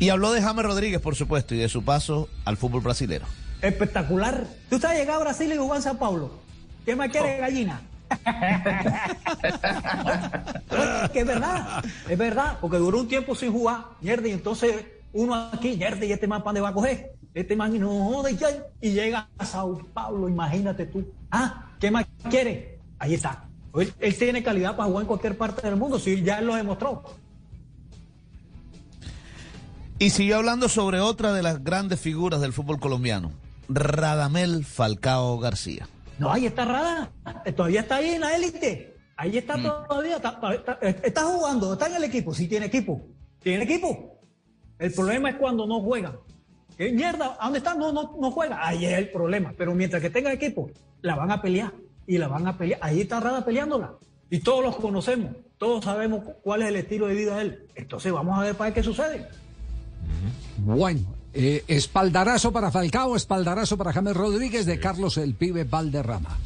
Y 0.00 0.10
habló 0.10 0.30
de 0.32 0.40
James 0.40 0.64
Rodríguez, 0.64 1.00
por 1.00 1.16
supuesto, 1.16 1.56
y 1.56 1.58
de 1.58 1.68
su 1.68 1.84
paso 1.84 2.28
al 2.44 2.56
fútbol 2.56 2.82
brasilero. 2.82 3.26
Espectacular. 3.60 4.46
¿Tú 4.70 4.76
estás 4.76 4.94
llegado 4.94 5.20
a 5.20 5.24
Brasil 5.24 5.52
y 5.52 5.56
jugó 5.56 5.74
en 5.74 5.82
Sao 5.82 5.98
Paulo? 5.98 6.30
¿Qué 6.84 6.94
más 6.94 7.08
quieres, 7.08 7.40
gallina? 7.40 7.80
que 11.12 11.20
es 11.20 11.26
verdad, 11.26 11.84
es 12.08 12.16
verdad, 12.16 12.56
porque 12.60 12.78
duró 12.78 13.00
un 13.00 13.08
tiempo 13.08 13.34
sin 13.34 13.52
jugar, 13.52 13.84
mierda, 14.00 14.28
y 14.28 14.32
entonces 14.32 14.86
uno 15.12 15.34
aquí, 15.52 15.70
y 15.70 15.82
este 15.82 16.26
man, 16.26 16.40
¿para 16.40 16.52
dónde 16.52 16.62
va 16.62 16.70
a 16.70 16.74
coger? 16.74 17.12
Este 17.34 17.54
man, 17.54 17.78
no 17.78 17.90
joda, 18.04 18.30
y, 18.30 18.38
llega 18.90 19.28
a 19.36 19.44
Sao 19.44 19.78
Paulo, 19.92 20.26
imagínate 20.28 20.86
tú. 20.86 21.04
Ah, 21.30 21.66
¿qué 21.78 21.90
más 21.90 22.06
quiere? 22.30 22.78
Ahí 22.98 23.12
está. 23.14 23.44
Él, 23.74 23.92
él 23.98 24.16
tiene 24.16 24.42
calidad 24.42 24.74
para 24.76 24.88
jugar 24.88 25.02
en 25.02 25.08
cualquier 25.08 25.36
parte 25.36 25.66
del 25.66 25.76
mundo, 25.76 25.98
sí, 25.98 26.22
ya 26.22 26.38
él 26.38 26.46
lo 26.46 26.54
demostró. 26.54 27.02
Y 29.98 30.10
siguió 30.10 30.36
hablando 30.36 30.68
sobre 30.68 31.00
otra 31.00 31.32
de 31.32 31.42
las 31.42 31.64
grandes 31.64 31.98
figuras 32.00 32.40
del 32.40 32.52
fútbol 32.52 32.78
colombiano, 32.78 33.32
Radamel 33.68 34.64
Falcao 34.64 35.38
García. 35.38 35.88
No, 36.18 36.32
ahí 36.32 36.46
está 36.46 36.64
Rada, 36.64 37.10
todavía 37.56 37.80
está 37.80 37.96
ahí 37.96 38.10
en 38.10 38.20
la 38.20 38.34
élite. 38.36 38.94
Ahí 39.16 39.36
está 39.36 39.60
todavía, 39.88 40.16
está, 40.16 40.38
está- 40.54 40.78
está 40.80 41.24
jugando, 41.24 41.72
está 41.72 41.86
en 41.88 41.96
el 41.96 42.04
equipo, 42.04 42.32
sí 42.32 42.46
tiene 42.46 42.66
equipo, 42.66 43.02
tiene 43.40 43.64
equipo. 43.64 44.20
El 44.78 44.92
problema 44.92 45.30
es 45.30 45.36
cuando 45.36 45.66
no 45.66 45.80
juega. 45.80 46.16
¿Qué 46.76 46.92
mierda? 46.92 47.36
¿A 47.40 47.44
dónde 47.46 47.58
está? 47.58 47.74
No, 47.74 47.90
no, 47.92 48.14
no 48.20 48.30
juega. 48.30 48.64
Ahí 48.64 48.84
es 48.86 48.96
el 48.96 49.10
problema. 49.10 49.52
Pero 49.58 49.74
mientras 49.74 50.00
que 50.00 50.10
tenga 50.10 50.32
equipo, 50.32 50.70
la 51.02 51.16
van 51.16 51.32
a 51.32 51.42
pelear. 51.42 51.72
Y 52.06 52.18
la 52.18 52.28
van 52.28 52.46
a 52.46 52.56
pelear. 52.56 52.78
Ahí 52.80 53.00
está 53.00 53.18
Rada 53.18 53.44
peleándola. 53.44 53.94
Y 54.30 54.38
todos 54.38 54.62
los 54.64 54.76
conocemos. 54.76 55.32
Todos 55.58 55.84
sabemos 55.84 56.22
cu- 56.22 56.34
cuál 56.40 56.62
es 56.62 56.68
el 56.68 56.76
estilo 56.76 57.08
de 57.08 57.14
vida 57.16 57.34
de 57.36 57.42
él. 57.42 57.66
Entonces 57.74 58.12
vamos 58.12 58.38
a 58.38 58.42
ver 58.42 58.54
para 58.54 58.72
qué 58.72 58.84
sucede. 58.84 59.26
Bueno, 60.58 61.00
eh, 61.34 61.64
espaldarazo 61.68 62.52
para 62.52 62.70
Falcao, 62.70 63.16
espaldarazo 63.16 63.76
para 63.76 63.92
James 63.92 64.14
Rodríguez 64.16 64.66
de 64.66 64.78
Carlos 64.80 65.16
el 65.18 65.34
Pibe 65.34 65.64
Valderrama. 65.64 66.36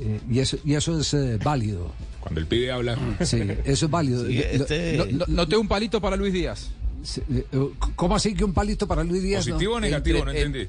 Eh, 0.00 0.20
y, 0.30 0.38
eso, 0.38 0.58
y 0.64 0.74
eso 0.74 1.00
es 1.00 1.12
eh, 1.14 1.38
válido. 1.42 1.90
Cuando 2.20 2.40
el 2.40 2.46
pibe 2.46 2.70
habla. 2.70 2.96
Sí, 3.24 3.42
eso 3.64 3.86
es 3.86 3.90
válido. 3.90 4.26
Sí, 4.26 4.38
este- 4.38 5.08
No- 5.12 5.24
Noté 5.28 5.56
un 5.56 5.66
palito 5.68 6.00
para 6.00 6.16
Luis 6.16 6.32
Díaz. 6.32 6.70
¿Cómo 7.96 8.16
así 8.16 8.34
que 8.34 8.44
un 8.44 8.52
palito 8.52 8.86
para 8.86 9.02
Luis 9.04 9.22
Díaz? 9.22 9.46
no? 9.46 9.54
¿Positivo 9.54 9.74
o 9.76 9.80
negativo? 9.80 10.24
No 10.24 10.30
entendí. 10.32 10.68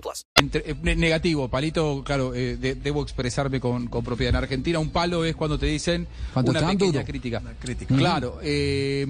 plus. 0.00 0.26
Entre- 0.36 0.62
eh, 0.70 0.74
ne- 0.82 0.96
negativo, 0.96 1.48
palito, 1.48 2.02
claro, 2.04 2.34
eh, 2.34 2.56
de- 2.56 2.74
debo 2.74 3.02
expresarme 3.02 3.60
con, 3.60 3.88
con 3.88 4.02
propiedad. 4.04 4.30
En 4.30 4.36
Argentina 4.36 4.78
un 4.78 4.90
palo 4.90 5.24
es 5.24 5.34
cuando 5.36 5.58
te 5.58 5.66
dicen 5.66 6.06
Cuando 6.32 6.50
una 6.52 6.60
pequeña 6.86 6.92
duro. 6.92 7.04
crítica. 7.06 7.42
Claro, 7.98 8.38
eh, 8.42 9.06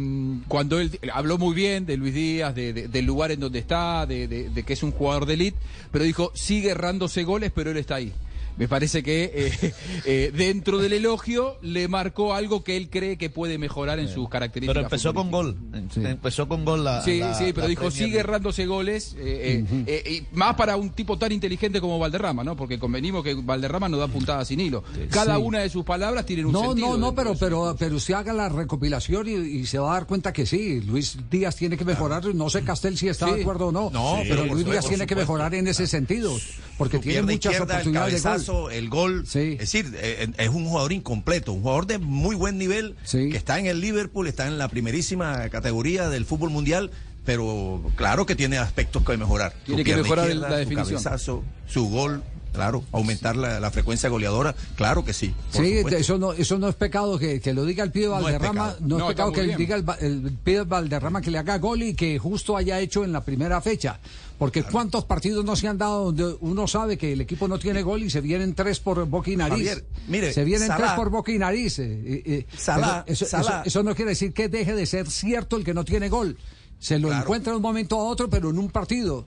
cuando 0.49 0.79
él 0.81 0.99
habló 1.13 1.39
muy 1.39 1.55
bien 1.55 1.87
de 1.87 1.97
Luis 1.97 2.15
Díaz, 2.15 2.55
de- 2.55 2.73
de- 2.73 2.89
del 2.89 3.05
lugar 3.05 3.31
en 3.33 3.41
donde 3.41 3.59
está, 3.59 4.07
de, 4.07 4.27
de- 4.29 4.51
de 4.51 4.63
que 4.63 4.73
es 4.73 4.83
un 4.83 4.93
jugador 4.93 5.27
de 5.27 5.35
elite, 5.35 5.59
pero 5.91 6.05
dijo, 6.05 6.31
sigue 6.35 6.71
errándose 6.71 7.23
goles, 7.25 7.53
pero 7.55 7.71
él 7.71 7.77
está 7.77 7.97
ahí. 7.97 8.13
Me 8.57 8.69
parece 8.69 9.03
que 9.03 9.31
eh, 9.35 9.73
eh, 10.05 10.33
dentro 10.35 10.79
del 10.79 10.93
elogio 10.93 11.57
le 11.63 11.89
marcó 11.89 12.35
algo 12.35 12.63
que 12.63 12.77
él 12.77 12.91
cree 12.91 13.17
que 13.17 13.31
puede 13.31 13.59
mejorar 13.59 13.99
en 13.99 14.09
sus 14.09 14.29
características. 14.29 14.75
Pero 14.75 14.87
empezó 14.87 15.15
con 15.15 15.31
gol. 15.31 15.57
Empezó 15.97 16.49
con 16.49 16.65
gol 16.65 16.85
la. 16.85 17.03
Sí, 17.03 17.19
la- 17.19 17.35
sí, 17.35 17.53
pero 17.55 17.67
dijo, 17.67 17.83
Premier 17.83 17.93
sigue 18.09 18.19
errándose 18.21 18.67
goles, 18.67 19.17
eh, 19.19 19.65
eh, 19.71 19.85
eh, 20.07 20.13
y 20.33 20.37
más 20.37 20.55
para 20.55 20.77
un 20.77 20.91
tipo 20.91 21.19
tan 21.19 21.33
inteligente 21.33 21.81
como 21.81 21.99
Valderrama, 21.99 22.45
¿no? 22.45 22.57
Porque 22.57 22.79
convenimos 22.79 23.25
que 23.25 23.35
Valderrama 23.35 23.89
no 23.89 23.97
da 23.97 24.09
puntada 24.09 24.45
sin 24.45 24.61
hilo. 24.61 24.85
Cada 25.11 25.37
Sí. 25.37 25.43
una 25.43 25.61
de 25.61 25.71
sus 25.71 25.85
palabras 25.85 26.27
tiene 26.27 26.45
un 26.45 26.53
No, 26.53 26.63
sentido. 26.67 26.89
no, 26.89 26.97
no, 26.99 27.07
dentro 27.07 27.15
pero, 27.15 27.35
pero, 27.39 27.77
pero 27.79 27.97
usted 27.97 28.15
haga 28.15 28.33
la 28.33 28.49
recopilación 28.49 29.29
y, 29.29 29.33
y 29.33 29.67
se 29.67 29.79
va 29.79 29.91
a 29.91 29.95
dar 29.95 30.07
cuenta 30.07 30.33
que 30.33 30.47
sí, 30.47 30.81
Luis 30.83 31.17
Díaz 31.31 31.57
tiene 31.57 31.77
que 31.77 31.85
mejorar, 31.85 32.25
no 32.35 32.51
sé 32.51 32.63
Castel 32.63 32.97
si 32.99 33.09
está 33.09 33.29
Sí. 33.29 33.35
de 33.37 33.41
acuerdo 33.43 33.69
o 33.69 33.73
no, 33.73 33.91
No, 33.91 34.19
pero 34.29 34.45
Luis 34.47 34.65
Díaz 34.67 34.87
tiene 34.87 35.07
que 35.07 35.15
mejorar 35.17 35.55
en 35.55 35.67
ese 35.69 35.87
sentido, 35.87 36.33
porque 36.77 36.99
Su 36.99 37.03
tiene 37.05 37.23
muchas 37.23 37.61
oportunidades 37.61 38.23
de 38.23 38.29
gol. 38.31 38.42
Cabezazo, 38.47 38.71
el 38.71 38.89
gol. 38.89 39.25
Sí. 39.27 39.53
Es 39.53 39.59
decir, 39.73 39.93
eh, 39.97 40.29
es 40.39 40.49
un 40.49 40.67
jugador 40.67 40.93
incompleto, 40.93 41.53
un 41.53 41.63
jugador 41.63 41.87
de 41.87 41.99
muy 41.99 42.35
buen 42.35 42.59
nivel, 42.59 42.97
Sí. 43.05 43.31
que 43.31 43.37
está 43.37 43.59
en 43.59 43.67
el 43.67 43.81
Liverpool, 43.81 44.27
está 44.29 44.47
en 44.47 44.59
la 44.59 44.69
primerísima 44.69 45.49
categoría 45.49 46.09
del 46.09 46.25
fútbol 46.25 46.51
mundial, 46.51 46.91
pero 47.25 47.83
claro 47.97 48.27
que 48.27 48.35
tiene 48.35 48.59
aspectos 48.59 49.05
que 49.05 49.17
mejorar. 49.17 49.53
Su 49.61 49.67
Tiene 49.77 49.85
que 49.85 49.97
mejorar 49.97 50.35
la 50.35 50.49
su 50.49 50.55
definición. 50.55 51.03
cabezazo, 51.03 51.45
su 51.69 51.89
gol, 51.89 52.23
claro, 52.53 52.85
aumentar 52.93 53.37
la, 53.37 53.59
la 53.61 53.71
frecuencia 53.71 54.09
goleadora, 54.09 54.55
claro 54.77 55.05
que 55.05 55.13
sí. 55.13 55.35
Sí, 55.51 55.77
supuesto. 55.79 55.97
eso 55.99 56.19
no, 56.19 56.33
eso 56.33 56.59
no 56.59 56.69
es 56.69 56.75
pecado 56.75 57.19
que, 57.19 57.41
que 57.41 57.53
lo 57.55 57.65
diga 57.65 57.83
el 57.85 57.91
pibe 57.91 58.07
No 58.09 58.19
es 58.19 58.25
Valderrama, 58.25 58.73
pecado. 58.73 58.87
no 58.87 58.97
es 58.97 59.01
No, 59.03 59.09
pecado 59.09 59.33
que 59.33 59.57
diga 59.57 59.77
el, 59.77 59.85
el 60.01 60.33
pibe 60.45 60.63
Valderrama 60.65 61.21
que 61.21 61.31
le 61.31 61.39
haga 61.39 61.59
gol 61.59 61.83
y 61.83 61.95
que 61.95 62.19
justo 62.19 62.57
haya 62.57 62.79
hecho 62.81 63.05
en 63.05 63.13
la 63.13 63.25
primera 63.25 63.61
fecha. 63.61 63.99
Porque 64.39 64.65
cuántos 64.65 65.05
partidos 65.05 65.45
no 65.45 65.55
se 65.55 65.69
han 65.69 65.79
dado 65.79 66.07
donde 66.13 66.37
uno 66.41 66.67
sabe 66.67 66.99
que 66.99 67.13
el 67.13 67.21
equipo 67.21 67.47
no 67.47 67.61
tiene 67.61 67.83
gol 67.83 68.03
y 68.03 68.11
se 68.11 68.21
vienen 68.21 68.55
tres 68.55 68.81
por 68.81 69.05
boca 69.07 69.31
y 69.31 69.37
nariz. 69.37 69.69
Javier, 69.69 69.85
mire, 70.09 70.33
se 70.33 70.43
vienen 70.43 70.67
Salah- 70.67 70.79
tres 70.79 70.91
por 70.97 71.11
boca 71.11 71.31
y 71.31 71.39
nariz. 71.39 71.79
eh, 71.79 71.85
eh, 72.05 72.23
eh, 72.27 72.47
Salah- 72.59 73.05
eso, 73.07 73.25
eso- 73.25 73.37
Salah- 73.37 73.63
eso 73.65 73.83
no 73.85 73.95
quiere 73.95 74.11
decir 74.11 74.33
que 74.33 74.49
deje 74.49 74.75
de 74.75 74.85
ser 74.87 75.09
cierto 75.09 75.57
el 75.57 75.65
que 75.65 75.73
no 75.75 75.85
tiene 75.85 76.09
gol. 76.09 76.37
Se 76.81 76.99
lo 76.99 77.07
Claro. 77.09 77.23
encuentra 77.23 77.53
de 77.53 77.57
un 77.59 77.63
momento 77.63 78.01
a 78.01 78.03
otro, 78.03 78.29
pero 78.29 78.51
en 78.51 78.59
un 78.59 78.69
partido. 78.69 79.27